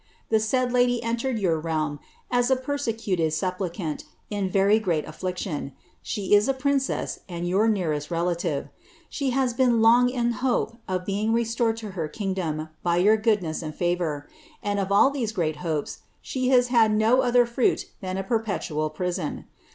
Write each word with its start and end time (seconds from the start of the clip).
The 0.29 0.39
said 0.39 0.73
lady 0.73 1.03
entered 1.03 1.37
your 1.37 1.59
realm 1.59 1.99
a 2.31 2.41
persecuted 2.55 3.33
sup 3.33 3.61
»l«cant 3.61 4.03
in 4.31 4.49
very 4.49 4.79
great 4.79 5.05
affliction; 5.07 5.73
she 6.01 6.33
is 6.33 6.47
a 6.49 6.55
princess, 6.55 7.19
and 7.29 7.47
your 7.47 7.67
nearest 7.67 8.09
relative; 8.09 8.69
she 9.11 9.31
us 9.33 9.53
been 9.53 9.79
long 9.83 10.09
in 10.09 10.31
hope 10.41 10.75
of 10.87 11.05
being 11.05 11.33
restored 11.33 11.77
to 11.85 11.91
her 11.91 12.07
kingdom 12.07 12.69
by 12.81 12.97
your 12.97 13.15
goodness 13.15 13.61
and 13.61 13.75
krour; 13.77 14.23
and 14.63 14.79
of 14.79 14.91
all 14.91 15.11
these 15.11 15.31
great 15.31 15.57
hopes, 15.57 15.99
she 16.19 16.47
has 16.47 16.69
had 16.69 16.91
no 16.91 17.21
other 17.21 17.45
fruit 17.45 17.85
than 18.01 18.17
a 18.17 18.23
perpetual 18.23 18.89
nison. 18.99 19.45